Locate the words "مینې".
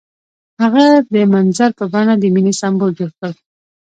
2.33-2.53